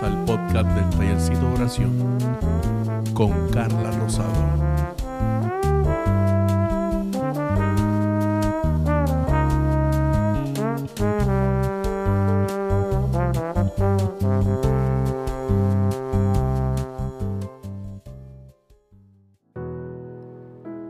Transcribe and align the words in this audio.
Al 0.00 0.24
podcast 0.24 0.66
del 0.70 0.88
Tallercito 0.90 1.40
de 1.40 1.54
Oración 1.54 2.18
con 3.12 3.50
Carla 3.50 3.90
Rosado. 3.90 4.32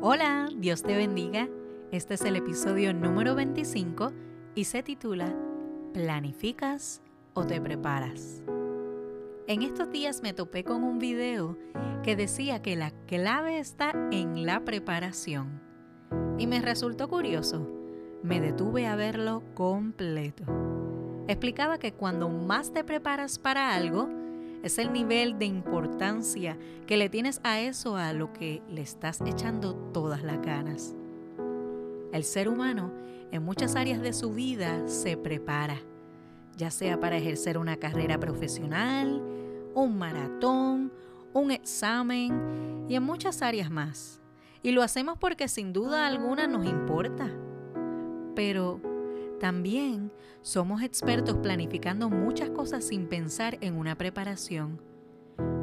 Hola, 0.00 0.48
Dios 0.57 0.82
te 0.84 0.96
bendiga. 0.96 1.48
Este 1.91 2.14
es 2.14 2.23
el 2.23 2.37
episodio 2.37 2.95
número 2.95 3.34
25 3.34 4.12
y 4.55 4.64
se 4.64 4.84
titula 4.84 5.34
¿Planificas 5.93 7.03
o 7.34 7.45
te 7.45 7.61
preparas? 7.61 8.42
En 9.48 9.62
estos 9.62 9.91
días 9.91 10.23
me 10.23 10.32
topé 10.32 10.62
con 10.62 10.84
un 10.84 11.01
video 11.01 11.59
que 12.05 12.14
decía 12.14 12.62
que 12.62 12.77
la 12.77 12.92
clave 13.06 13.59
está 13.59 13.92
en 14.12 14.46
la 14.46 14.65
preparación 14.65 15.60
y 16.38 16.46
me 16.46 16.60
resultó 16.60 17.09
curioso. 17.09 17.68
Me 18.23 18.41
detuve 18.41 18.87
a 18.87 18.95
verlo 18.95 19.42
completo. 19.55 20.45
Explicaba 21.27 21.78
que 21.78 21.92
cuando 21.92 22.28
más 22.28 22.73
te 22.73 22.84
preparas 22.84 23.41
para 23.41 23.74
algo, 23.74 24.09
es 24.62 24.78
el 24.78 24.92
nivel 24.92 25.41
de 25.41 25.46
importancia 25.46 26.56
que 26.87 26.96
le 26.96 27.09
tienes 27.09 27.40
a 27.43 27.60
eso 27.60 27.96
a 27.96 28.12
lo 28.12 28.32
que 28.32 28.62
le 28.68 28.82
estás 28.82 29.20
echando 29.23 29.74
todas 29.74 30.23
las 30.23 30.40
ganas. 30.40 30.95
El 32.12 32.23
ser 32.23 32.48
humano 32.48 32.93
en 33.32 33.43
muchas 33.43 33.74
áreas 33.74 34.01
de 34.02 34.12
su 34.12 34.32
vida 34.32 34.87
se 34.87 35.16
prepara, 35.16 35.80
ya 36.56 36.70
sea 36.70 37.01
para 37.01 37.16
ejercer 37.16 37.59
una 37.59 37.77
carrera 37.77 38.19
profesional, 38.19 39.23
un 39.74 39.98
maratón, 39.98 40.93
un 41.32 41.51
examen 41.51 42.87
y 42.88 42.95
en 42.95 43.02
muchas 43.02 43.43
áreas 43.43 43.71
más. 43.71 44.21
Y 44.63 44.73
lo 44.73 44.82
hacemos 44.82 45.18
porque 45.18 45.49
sin 45.49 45.73
duda 45.73 46.07
alguna 46.07 46.46
nos 46.46 46.66
importa. 46.66 47.30
Pero 48.35 48.80
también 49.41 50.13
somos 50.41 50.82
expertos 50.82 51.37
planificando 51.38 52.09
muchas 52.09 52.51
cosas 52.51 52.85
sin 52.85 53.09
pensar 53.09 53.59
en 53.60 53.76
una 53.76 53.96
preparación. 53.96 54.80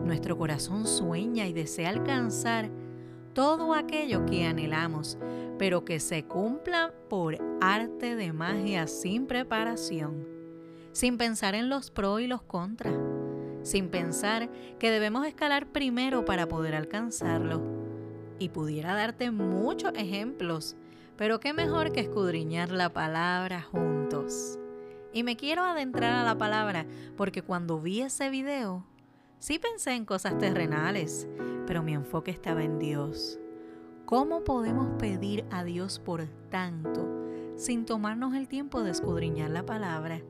Nuestro 0.03 0.37
corazón 0.37 0.85
sueña 0.85 1.47
y 1.47 1.53
desea 1.53 1.89
alcanzar 1.89 2.69
todo 3.33 3.73
aquello 3.73 4.25
que 4.25 4.45
anhelamos, 4.45 5.17
pero 5.57 5.85
que 5.85 5.99
se 5.99 6.23
cumpla 6.25 6.93
por 7.09 7.37
arte 7.61 8.15
de 8.15 8.33
magia 8.33 8.87
sin 8.87 9.27
preparación, 9.27 10.25
sin 10.91 11.17
pensar 11.17 11.55
en 11.55 11.69
los 11.69 11.91
pros 11.91 12.21
y 12.21 12.27
los 12.27 12.41
contras, 12.41 12.95
sin 13.63 13.89
pensar 13.89 14.49
que 14.79 14.91
debemos 14.91 15.25
escalar 15.25 15.67
primero 15.67 16.25
para 16.25 16.47
poder 16.47 16.75
alcanzarlo. 16.75 17.61
Y 18.39 18.49
pudiera 18.49 18.93
darte 18.95 19.31
muchos 19.31 19.91
ejemplos, 19.95 20.75
pero 21.17 21.39
qué 21.39 21.53
mejor 21.53 21.91
que 21.91 21.99
escudriñar 21.99 22.71
la 22.71 22.93
palabra 22.93 23.61
juntos. 23.61 24.57
Y 25.11 25.23
me 25.23 25.35
quiero 25.35 25.63
adentrar 25.63 26.13
a 26.13 26.23
la 26.23 26.37
palabra 26.37 26.85
porque 27.17 27.41
cuando 27.41 27.81
vi 27.81 28.01
ese 28.01 28.29
video, 28.29 28.85
sí 29.39 29.59
pensé 29.59 29.91
en 29.91 30.05
cosas 30.05 30.37
terrenales, 30.37 31.27
pero 31.67 31.83
mi 31.83 31.93
enfoque 31.93 32.31
estaba 32.31 32.63
en 32.63 32.79
Dios. 32.79 33.39
¿Cómo 34.05 34.43
podemos 34.43 34.87
pedir 34.97 35.45
a 35.51 35.63
Dios 35.63 35.99
por 35.99 36.25
tanto 36.49 37.19
sin 37.59 37.85
tomarnos 37.85 38.35
el 38.35 38.47
tiempo 38.47 38.83
de 38.83 38.91
escudriñar 38.91 39.49
la 39.49 39.65
palabra, 39.65 40.21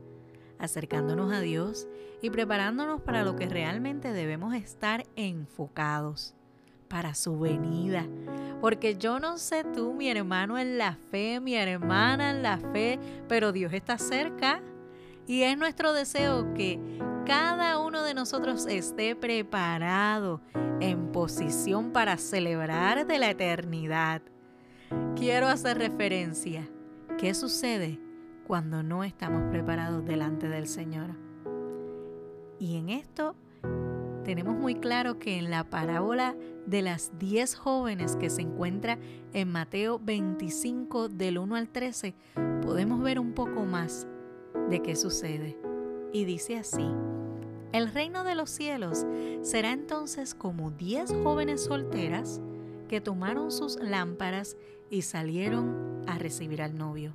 acercándonos 0.60 1.34
a 1.34 1.40
Dios 1.40 1.88
y 2.22 2.30
preparándonos 2.30 3.02
para 3.02 3.24
lo 3.24 3.36
que 3.36 3.48
realmente 3.48 4.14
debemos 4.14 4.54
estar 4.54 5.06
enfocados? 5.16 6.36
para 6.90 7.14
su 7.14 7.40
venida. 7.40 8.06
Porque 8.60 8.98
yo 8.98 9.20
no 9.20 9.38
sé 9.38 9.64
tú, 9.64 9.94
mi 9.94 10.10
hermano 10.10 10.58
en 10.58 10.78
la 10.78 10.98
fe, 11.12 11.40
mi 11.40 11.56
hermana 11.56 12.32
en 12.32 12.44
la 12.44 12.58
fe, 12.58 13.00
pero 13.30 13.54
Dios 13.54 13.72
está 13.72 13.98
cerca. 13.98 14.62
Y 15.26 15.44
es 15.44 15.58
nuestro 15.58 15.94
deseo 15.94 16.54
que 16.56 16.80
cada 17.26 17.80
uno 17.80 18.04
de 18.04 18.16
nosotros 18.16 18.66
esté 18.66 19.16
preparado, 19.16 20.42
en 20.82 21.12
posición 21.12 21.92
para 21.92 22.18
celebrar 22.18 23.06
de 23.06 23.20
la 23.20 23.30
eternidad. 23.30 24.22
Quiero 25.16 25.48
hacer 25.48 25.78
referencia. 25.78 26.68
¿Qué 27.18 27.34
sucede 27.34 28.00
cuando 28.50 28.82
no 28.82 29.04
estamos 29.04 29.44
preparados 29.52 30.04
delante 30.04 30.50
del 30.50 30.66
Señor? 30.66 31.12
Y 32.58 32.78
en 32.78 32.90
esto 32.90 33.36
tenemos 34.24 34.58
muy 34.58 34.74
claro 34.74 35.20
que 35.20 35.38
en 35.38 35.52
la 35.52 35.70
parábola 35.70 36.36
de 36.66 36.82
las 36.82 37.12
10 37.20 37.54
jóvenes 37.54 38.16
que 38.16 38.32
se 38.32 38.42
encuentra 38.42 38.98
en 39.34 39.52
Mateo 39.52 40.00
25 40.00 41.10
del 41.10 41.38
1 41.38 41.56
al 41.58 41.70
13, 41.70 42.16
podemos 42.64 43.04
ver 43.04 43.20
un 43.20 43.34
poco 43.34 43.66
más 43.66 44.08
de 44.68 44.82
qué 44.82 44.96
sucede. 44.96 45.56
Y 46.12 46.26
dice 46.26 46.58
así, 46.58 46.90
el 47.72 47.94
reino 47.94 48.24
de 48.24 48.34
los 48.34 48.50
cielos 48.50 49.06
será 49.44 49.74
entonces 49.74 50.34
como 50.34 50.72
diez 50.72 51.14
jóvenes 51.22 51.66
solteras 51.66 52.42
que 52.88 53.00
tomaron 53.00 53.52
sus 53.52 53.76
lámparas 53.76 54.58
y 54.90 55.04
salieron 55.04 56.02
a 56.08 56.18
recibir 56.18 56.64
al 56.64 56.76
novio. 56.76 57.14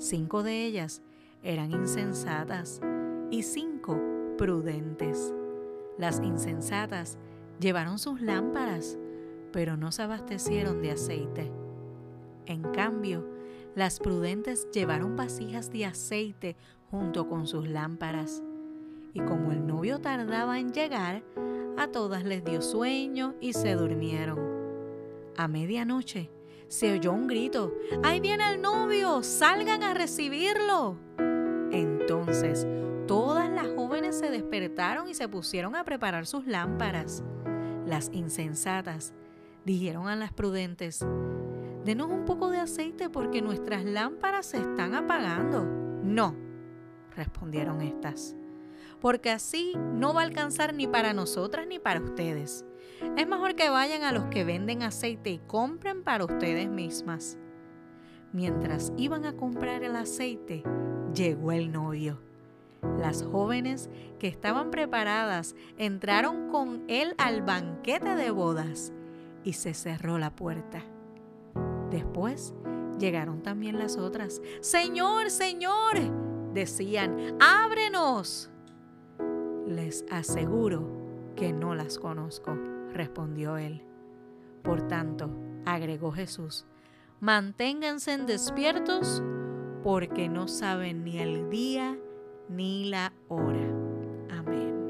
Cinco 0.00 0.42
de 0.42 0.64
ellas 0.64 1.02
eran 1.42 1.72
insensatas 1.72 2.80
y 3.30 3.42
cinco 3.42 4.00
prudentes. 4.38 5.34
Las 5.98 6.20
insensatas 6.20 7.18
llevaron 7.60 7.98
sus 7.98 8.22
lámparas, 8.22 8.96
pero 9.52 9.76
no 9.76 9.92
se 9.92 10.00
abastecieron 10.00 10.80
de 10.80 10.92
aceite. 10.92 11.52
En 12.46 12.62
cambio, 12.62 13.28
las 13.74 13.98
prudentes 13.98 14.66
llevaron 14.72 15.16
vasijas 15.16 15.70
de 15.70 15.84
aceite 15.84 16.56
junto 16.90 17.28
con 17.28 17.46
sus 17.46 17.68
lámparas. 17.68 18.42
Y 19.12 19.20
como 19.20 19.52
el 19.52 19.66
novio 19.66 19.98
tardaba 20.00 20.58
en 20.58 20.72
llegar, 20.72 21.22
a 21.76 21.88
todas 21.88 22.24
les 22.24 22.42
dio 22.42 22.62
sueño 22.62 23.34
y 23.38 23.52
se 23.52 23.74
durmieron. 23.74 24.38
A 25.36 25.46
medianoche 25.46 26.30
se 26.70 26.92
oyó 26.92 27.12
un 27.12 27.26
grito, 27.26 27.74
¡Ahí 28.04 28.20
viene 28.20 28.48
el 28.48 28.62
novio! 28.62 29.24
¡Salgan 29.24 29.82
a 29.82 29.92
recibirlo! 29.92 30.96
Entonces 31.72 32.64
todas 33.08 33.50
las 33.50 33.66
jóvenes 33.74 34.16
se 34.16 34.30
despertaron 34.30 35.08
y 35.08 35.14
se 35.14 35.28
pusieron 35.28 35.74
a 35.74 35.82
preparar 35.82 36.26
sus 36.26 36.46
lámparas. 36.46 37.24
Las 37.86 38.08
insensatas 38.12 39.14
dijeron 39.64 40.06
a 40.06 40.14
las 40.14 40.32
prudentes, 40.32 41.04
Denos 41.84 42.08
un 42.08 42.24
poco 42.24 42.50
de 42.50 42.58
aceite 42.58 43.10
porque 43.10 43.42
nuestras 43.42 43.84
lámparas 43.84 44.46
se 44.46 44.58
están 44.58 44.94
apagando. 44.94 45.64
No, 46.04 46.36
respondieron 47.16 47.80
estas, 47.80 48.36
porque 49.00 49.30
así 49.30 49.72
no 49.94 50.14
va 50.14 50.20
a 50.20 50.24
alcanzar 50.24 50.72
ni 50.72 50.86
para 50.86 51.14
nosotras 51.14 51.66
ni 51.66 51.80
para 51.80 52.00
ustedes. 52.00 52.64
Es 53.16 53.26
mejor 53.26 53.54
que 53.54 53.70
vayan 53.70 54.02
a 54.02 54.12
los 54.12 54.24
que 54.26 54.44
venden 54.44 54.82
aceite 54.82 55.30
y 55.30 55.38
compren 55.38 56.02
para 56.02 56.24
ustedes 56.24 56.68
mismas. 56.68 57.38
Mientras 58.32 58.92
iban 58.96 59.24
a 59.24 59.36
comprar 59.36 59.82
el 59.82 59.96
aceite, 59.96 60.62
llegó 61.14 61.52
el 61.52 61.72
novio. 61.72 62.20
Las 62.98 63.22
jóvenes 63.22 63.90
que 64.18 64.28
estaban 64.28 64.70
preparadas 64.70 65.54
entraron 65.76 66.48
con 66.48 66.84
él 66.88 67.14
al 67.18 67.42
banquete 67.42 68.14
de 68.14 68.30
bodas 68.30 68.92
y 69.44 69.54
se 69.54 69.74
cerró 69.74 70.18
la 70.18 70.34
puerta. 70.34 70.82
Después 71.90 72.54
llegaron 72.98 73.42
también 73.42 73.78
las 73.78 73.96
otras. 73.96 74.40
Señor, 74.60 75.30
Señor, 75.30 75.98
decían, 76.54 77.36
ábrenos. 77.40 78.50
Les 79.66 80.04
aseguro 80.10 81.32
que 81.36 81.52
no 81.52 81.74
las 81.74 81.98
conozco, 81.98 82.56
respondió 82.92 83.56
él. 83.56 83.84
Por 84.62 84.86
tanto, 84.88 85.30
agregó 85.64 86.12
Jesús, 86.12 86.66
manténganse 87.20 88.16
despiertos 88.18 89.22
porque 89.82 90.28
no 90.28 90.48
saben 90.48 91.04
ni 91.04 91.18
el 91.18 91.48
día 91.50 91.98
ni 92.48 92.90
la 92.90 93.12
hora. 93.28 93.68
Amén. 94.30 94.86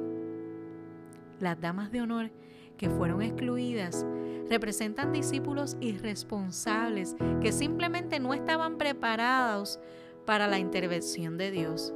Las 1.39 1.61
damas 1.61 1.93
de 1.93 2.03
honor 2.03 2.31
que 2.77 2.91
fueron 2.91 3.23
excluidas 3.23 4.07
representan 4.49 5.13
discípulos 5.13 5.77
irresponsables 5.81 7.15
que 7.41 7.53
simplemente 7.53 8.19
no 8.19 8.35
estaban 8.35 8.79
preparados 8.79 9.79
para 10.27 10.49
la 10.49 10.59
intervención 10.59 11.39
de 11.39 11.51
Dios. 11.51 11.95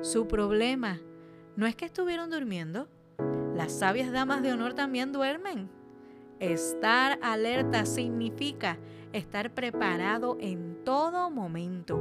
Su 0.00 0.26
problema 0.26 1.00
no 1.56 1.66
es 1.66 1.76
que 1.76 1.84
estuvieron 1.84 2.30
durmiendo. 2.30 2.88
Las 3.56 3.72
sabias 3.72 4.12
damas 4.12 4.42
de 4.42 4.52
honor 4.52 4.74
también 4.74 5.12
duermen. 5.12 5.70
Estar 6.40 7.18
alerta 7.22 7.86
significa 7.86 8.76
estar 9.14 9.54
preparado 9.54 10.36
en 10.40 10.84
todo 10.84 11.30
momento, 11.30 11.98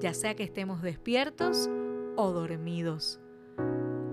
ya 0.00 0.14
sea 0.14 0.36
que 0.36 0.44
estemos 0.44 0.82
despiertos 0.82 1.68
o 2.14 2.30
dormidos. 2.30 3.18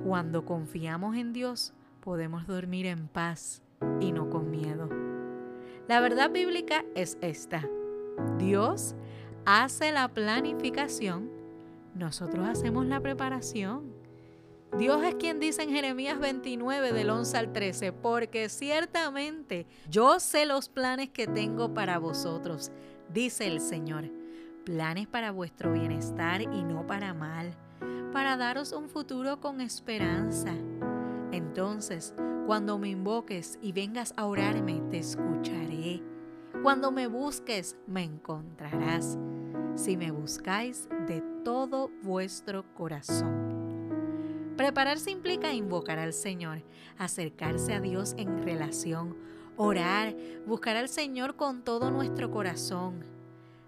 Cuando 0.04 0.46
confiamos 0.46 1.16
en 1.16 1.32
Dios, 1.32 1.76
podemos 2.02 2.48
dormir 2.48 2.88
en 2.88 3.08
paz 3.08 3.62
y 4.00 4.12
no 4.12 4.32
con 4.32 4.50
miedo. 4.50 4.90
La 5.88 6.02
verdad 6.02 6.32
bíblica 6.32 6.86
es 6.96 7.20
esta. 7.22 7.70
Dios 8.40 8.96
hace 9.46 9.92
la 9.92 10.08
planificación, 10.08 11.30
nosotros 11.94 12.48
hacemos 12.48 12.88
la 12.88 13.00
preparación. 13.00 13.93
Dios 14.78 15.04
es 15.04 15.16
quien 15.16 15.40
dice 15.40 15.62
en 15.62 15.70
Jeremías 15.70 16.20
29 16.20 16.94
del 16.94 17.12
11 17.12 17.38
al 17.38 17.54
13, 17.54 17.94
porque 17.94 18.50
ciertamente 18.50 19.68
yo 19.88 20.20
sé 20.20 20.48
los 20.48 20.68
planes 20.68 21.10
que 21.10 21.28
tengo 21.28 21.76
para 21.76 22.00
vosotros, 22.00 22.72
dice 23.08 23.46
el 23.46 23.62
Señor, 23.62 24.10
planes 24.66 25.08
para 25.08 25.32
vuestro 25.32 25.74
bienestar 25.74 26.42
y 26.42 26.64
no 26.64 26.88
para 26.88 27.14
mal, 27.14 27.56
para 28.12 28.36
daros 28.36 28.72
un 28.72 28.90
futuro 28.90 29.40
con 29.40 29.62
esperanza. 29.62 30.54
Entonces, 31.32 32.16
cuando 32.48 32.80
me 32.80 32.90
invoques 32.90 33.60
y 33.62 33.74
vengas 33.74 34.14
a 34.18 34.26
orarme, 34.26 34.82
te 34.90 34.98
escucharé. 34.98 36.02
Cuando 36.64 36.92
me 36.92 37.06
busques, 37.06 37.78
me 37.86 38.04
encontrarás. 38.04 39.20
Si 39.76 39.98
me 39.98 40.12
buscáis 40.12 40.90
de 41.08 41.24
todo 41.44 41.90
vuestro 42.02 42.66
corazón. 42.74 43.53
Prepararse 44.58 45.10
implica 45.10 45.54
invocar 45.54 46.00
al 46.00 46.14
Señor, 46.14 46.64
acercarse 46.98 47.74
a 47.74 47.80
Dios 47.80 48.14
en 48.18 48.44
relación, 48.44 49.18
orar, 49.58 50.16
buscar 50.46 50.78
al 50.78 50.90
Señor 50.90 51.36
con 51.36 51.64
todo 51.64 51.90
nuestro 51.90 52.30
corazón. 52.30 53.04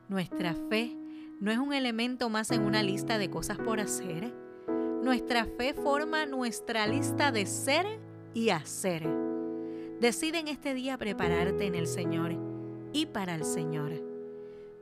Nuestra 0.08 0.54
fe 0.70 0.96
no 1.40 1.52
es 1.52 1.58
un 1.58 1.74
elemento 1.74 2.30
más 2.30 2.52
en 2.52 2.62
una 2.62 2.84
lista 2.84 3.18
de 3.18 3.30
cosas 3.30 3.58
por 3.58 3.80
hacer. 3.80 4.34
Nuestra 5.04 5.46
fe 5.46 5.74
forma 5.74 6.26
nuestra 6.26 6.88
lista 6.88 7.32
de 7.32 7.46
ser 7.46 7.86
y 8.34 8.50
hacer. 8.50 9.08
Decide 10.00 10.40
en 10.40 10.48
este 10.48 10.74
día 10.74 10.98
prepararte 10.98 11.66
en 11.66 11.76
el 11.76 11.88
Señor 11.88 12.36
y 12.94 13.08
para 13.08 13.36
el 13.36 13.44
Señor. 13.44 13.92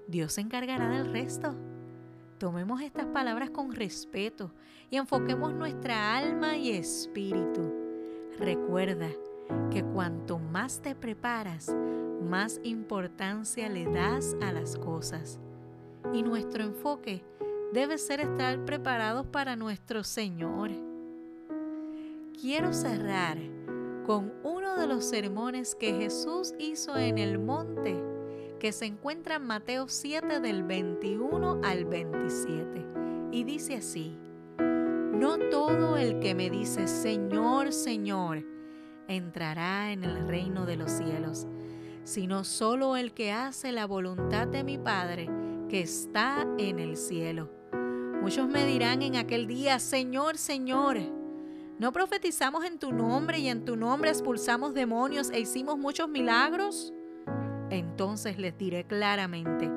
Dios 0.07 0.33
se 0.33 0.41
encargará 0.41 0.89
del 0.89 1.11
resto. 1.11 1.55
Tomemos 2.43 2.81
estas 2.81 3.05
palabras 3.05 3.51
con 3.51 3.71
respeto 3.71 4.51
y 4.89 4.97
enfoquemos 4.97 5.53
nuestra 5.53 6.17
alma 6.17 6.57
y 6.57 6.71
espíritu. 6.71 7.71
Recuerda 8.37 9.07
que 9.71 9.81
cuanto 9.81 10.39
más 10.39 10.81
te 10.81 10.93
preparas, 10.93 11.73
más 12.21 12.59
importancia 12.63 13.69
le 13.69 13.85
das 13.85 14.35
a 14.41 14.51
las 14.51 14.75
cosas. 14.75 15.39
Y 16.11 16.21
nuestro 16.21 16.65
enfoque 16.65 17.23
debe 17.71 17.97
ser 17.97 18.19
estar 18.19 18.65
preparados 18.65 19.25
para 19.25 19.55
nuestro 19.55 20.03
Señor 20.03 20.71
quiero 22.41 22.73
cerrar 22.73 23.37
con 24.05 24.33
uno 24.43 24.75
de 24.75 24.85
los 24.85 25.05
sermones 25.05 25.75
que 25.75 25.93
Jesús 25.93 26.53
hizo 26.59 26.97
en 26.97 27.19
el 27.19 27.39
monte, 27.39 27.95
que 28.63 28.71
se 28.71 28.85
encuentra 28.85 29.35
en 29.35 29.45
Mateo 29.45 29.89
7 29.89 30.39
del 30.39 30.63
21 30.63 31.59
al 31.65 31.83
27. 31.83 32.85
Y 33.33 33.43
dice 33.43 33.75
así, 33.75 34.17
no 34.57 35.37
todo 35.51 35.97
el 35.97 36.21
que 36.21 36.33
me 36.33 36.49
dice 36.49 36.87
Señor, 36.87 37.73
Señor, 37.73 38.45
entrará 39.09 39.91
en 39.91 40.05
el 40.05 40.29
reino 40.29 40.65
de 40.65 40.77
los 40.77 40.93
cielos, 40.93 41.45
sino 42.05 42.45
solo 42.45 42.95
el 42.95 43.13
que 43.13 43.33
hace 43.33 43.73
la 43.73 43.85
voluntad 43.85 44.47
de 44.47 44.63
mi 44.63 44.77
Padre 44.77 45.29
que 45.67 45.81
está 45.81 46.47
en 46.57 46.79
el 46.79 46.95
cielo. 46.95 47.51
Muchos 48.21 48.47
me 48.47 48.65
dirán 48.65 49.01
en 49.01 49.17
aquel 49.17 49.45
día, 49.45 49.77
Señor, 49.79 50.37
Señor, 50.37 50.99
¿No 51.79 51.91
profetizamos 51.91 52.63
en 52.63 52.77
tu 52.77 52.93
nombre 52.93 53.39
y 53.39 53.49
en 53.49 53.65
tu 53.65 53.75
nombre 53.75 54.09
expulsamos 54.09 54.73
demonios 54.73 55.31
e 55.31 55.39
hicimos 55.39 55.77
muchos 55.77 56.07
milagros? 56.07 56.93
Entonces 57.73 58.37
les 58.37 58.55
diré 58.55 58.85
claramente, 58.85 59.67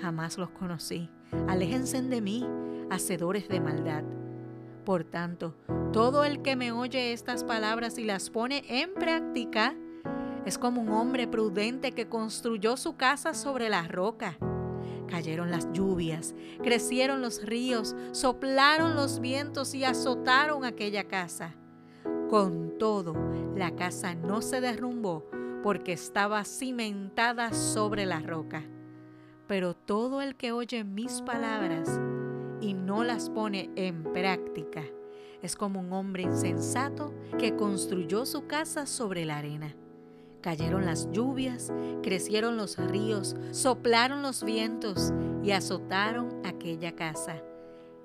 jamás 0.00 0.38
los 0.38 0.50
conocí. 0.50 1.10
Aléjense 1.48 2.00
de 2.00 2.20
mí, 2.20 2.46
hacedores 2.88 3.48
de 3.48 3.60
maldad. 3.60 4.04
Por 4.84 5.02
tanto, 5.02 5.56
todo 5.92 6.22
el 6.22 6.42
que 6.42 6.54
me 6.54 6.70
oye 6.70 7.12
estas 7.12 7.42
palabras 7.42 7.98
y 7.98 8.04
las 8.04 8.30
pone 8.30 8.62
en 8.68 8.94
práctica, 8.94 9.74
es 10.46 10.56
como 10.56 10.82
un 10.82 10.90
hombre 10.90 11.26
prudente 11.26 11.90
que 11.90 12.08
construyó 12.08 12.76
su 12.76 12.96
casa 12.96 13.34
sobre 13.34 13.68
la 13.68 13.88
roca. 13.88 14.38
Cayeron 15.08 15.50
las 15.50 15.72
lluvias, 15.72 16.36
crecieron 16.62 17.22
los 17.22 17.44
ríos, 17.44 17.96
soplaron 18.12 18.94
los 18.94 19.18
vientos 19.18 19.74
y 19.74 19.82
azotaron 19.82 20.64
aquella 20.64 21.08
casa. 21.08 21.56
Con 22.30 22.78
todo, 22.78 23.16
la 23.56 23.74
casa 23.74 24.14
no 24.14 24.42
se 24.42 24.60
derrumbó 24.60 25.26
porque 25.62 25.92
estaba 25.92 26.44
cimentada 26.44 27.52
sobre 27.52 28.06
la 28.06 28.20
roca. 28.20 28.64
Pero 29.46 29.74
todo 29.74 30.20
el 30.20 30.36
que 30.36 30.52
oye 30.52 30.84
mis 30.84 31.22
palabras 31.22 32.00
y 32.60 32.74
no 32.74 33.04
las 33.04 33.30
pone 33.30 33.70
en 33.76 34.02
práctica 34.04 34.82
es 35.42 35.56
como 35.56 35.80
un 35.80 35.92
hombre 35.92 36.22
insensato 36.22 37.12
que 37.38 37.56
construyó 37.56 38.24
su 38.24 38.46
casa 38.46 38.86
sobre 38.86 39.24
la 39.24 39.38
arena. 39.38 39.74
Cayeron 40.40 40.86
las 40.86 41.10
lluvias, 41.10 41.72
crecieron 42.02 42.56
los 42.56 42.76
ríos, 42.78 43.36
soplaron 43.50 44.22
los 44.22 44.42
vientos 44.44 45.12
y 45.42 45.50
azotaron 45.50 46.40
aquella 46.44 46.94
casa. 46.94 47.42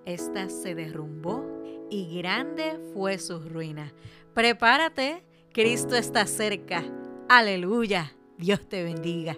Esta 0.06 0.50
se 0.50 0.75
derrumbó 0.75 1.45
y 1.89 2.18
grande 2.18 2.80
fue 2.94 3.18
su 3.18 3.39
ruina. 3.39 3.94
Prepárate, 4.33 5.24
Cristo 5.51 5.95
está 5.95 6.25
cerca. 6.25 6.83
Aleluya. 7.29 8.13
Dios 8.38 8.69
te 8.69 8.83
bendiga. 8.83 9.38